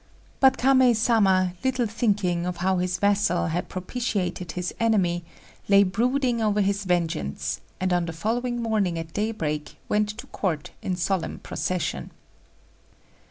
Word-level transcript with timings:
But 0.39 0.57
Kamei 0.57 0.95
Sama, 0.95 1.53
little 1.63 1.85
thinking 1.85 2.45
how 2.45 2.77
his 2.79 2.97
vassal 2.97 3.49
had 3.49 3.69
propitiated 3.69 4.53
his 4.53 4.73
enemy, 4.79 5.23
lay 5.69 5.83
brooding 5.83 6.41
over 6.41 6.59
his 6.61 6.85
vengeance, 6.85 7.59
and 7.79 7.93
on 7.93 8.07
the 8.07 8.11
following 8.13 8.63
morning 8.63 8.97
at 8.97 9.13
daybreak 9.13 9.75
went 9.89 10.09
to 10.17 10.25
Court 10.25 10.71
in 10.81 10.95
solemn 10.95 11.37
procession. 11.37 12.09